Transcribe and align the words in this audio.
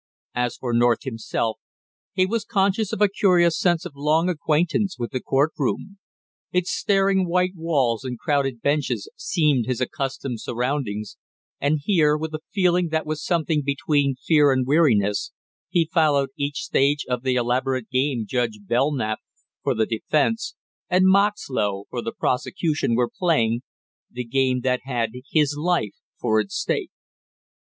As 0.33 0.57
for 0.57 0.73
North 0.73 1.03
himself, 1.03 1.59
he 2.11 2.25
was 2.25 2.43
conscious 2.43 2.91
of 2.91 3.03
a 3.03 3.07
curious 3.07 3.59
sense 3.59 3.85
of 3.85 3.91
long 3.95 4.29
acquaintance 4.29 4.95
with 4.97 5.11
the 5.11 5.19
courtroom; 5.21 5.99
its 6.51 6.71
staring 6.71 7.27
white 7.29 7.53
walls 7.55 8.03
and 8.03 8.17
crowded 8.17 8.63
benches 8.63 9.07
seemed 9.15 9.67
his 9.67 9.79
accustomed 9.79 10.41
surroundings, 10.41 11.17
and 11.59 11.81
here, 11.83 12.17
with 12.17 12.33
a 12.33 12.39
feeling 12.51 12.89
that 12.89 13.05
was 13.05 13.23
something 13.23 13.61
between 13.63 14.15
fear 14.15 14.51
and 14.51 14.65
weariness, 14.65 15.33
he 15.69 15.85
followed 15.93 16.29
each 16.35 16.63
stage 16.63 17.05
of 17.07 17.21
the 17.21 17.35
elaborate 17.35 17.87
game 17.87 18.25
Judge 18.25 18.57
Belknap, 18.65 19.19
for 19.61 19.75
the 19.75 19.85
defense, 19.85 20.55
and 20.89 21.05
Moxlow, 21.05 21.85
for 21.91 22.01
the 22.01 22.11
prosecution, 22.11 22.95
were 22.95 23.07
playing, 23.19 23.61
the 24.09 24.25
game 24.25 24.61
that 24.61 24.79
had 24.83 25.11
his 25.29 25.55
life 25.55 25.93
for 26.19 26.39
its 26.39 26.55
stake. 26.55 26.89